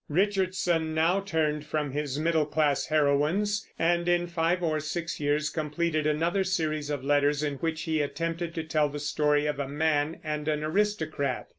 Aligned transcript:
Richardson 0.09 0.95
now 0.95 1.19
turned 1.19 1.63
from 1.63 1.91
his 1.91 2.17
middle 2.17 2.47
class 2.47 2.87
heroines, 2.87 3.69
and 3.77 4.09
in 4.09 4.25
five 4.25 4.63
or 4.63 4.79
six 4.79 5.19
years 5.19 5.51
completed 5.51 6.07
another 6.07 6.43
series 6.43 6.89
of 6.89 7.03
letters, 7.03 7.43
in 7.43 7.57
which 7.57 7.83
he 7.83 8.01
attempted 8.01 8.55
to 8.55 8.63
tell 8.63 8.89
the 8.89 8.97
story 8.97 9.45
of 9.45 9.59
a 9.59 9.67
man 9.69 10.19
and 10.23 10.47
an 10.47 10.63
aristocrat. 10.63 11.49